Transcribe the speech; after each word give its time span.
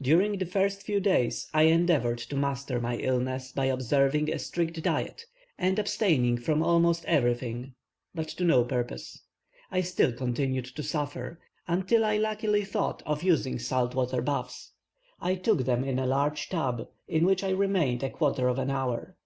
During 0.00 0.38
the 0.38 0.46
first 0.46 0.82
few 0.82 0.98
days, 0.98 1.50
I 1.52 1.64
endeavoured 1.64 2.16
to 2.16 2.36
master 2.36 2.80
my 2.80 2.96
illness 2.96 3.52
by 3.52 3.66
observing 3.66 4.32
a 4.32 4.38
strict 4.38 4.82
diet, 4.82 5.26
and 5.58 5.78
abstaining 5.78 6.38
from 6.38 6.62
almost 6.62 7.04
everything, 7.04 7.74
but 8.14 8.28
to 8.28 8.44
no 8.44 8.64
purpose. 8.64 9.20
I 9.70 9.82
still 9.82 10.10
continued 10.14 10.64
to 10.64 10.82
suffer, 10.82 11.38
until 11.66 12.02
I 12.06 12.16
luckily 12.16 12.64
thought 12.64 13.02
of 13.04 13.22
using 13.22 13.58
salt 13.58 13.94
water 13.94 14.22
baths. 14.22 14.72
I 15.20 15.34
took 15.34 15.66
them 15.66 15.84
in 15.84 15.98
a 15.98 16.06
large 16.06 16.48
tub, 16.48 16.88
in 17.06 17.26
which 17.26 17.44
I 17.44 17.50
remained 17.50 18.02
a 18.02 18.08
quarter 18.08 18.48
of 18.48 18.58
an 18.58 18.70
hour. 18.70 19.18